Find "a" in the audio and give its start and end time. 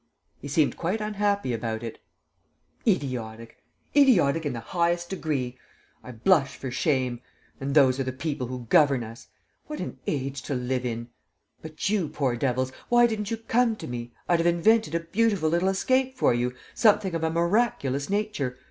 14.95-15.01, 17.23-17.29